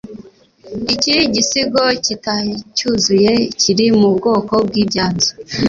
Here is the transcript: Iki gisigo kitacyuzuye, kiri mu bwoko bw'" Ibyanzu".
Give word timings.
Iki 0.93 1.15
gisigo 1.33 1.83
kitacyuzuye, 2.05 3.33
kiri 3.59 3.85
mu 3.99 4.09
bwoko 4.17 4.53
bw'" 4.65 4.75
Ibyanzu". 4.83 5.31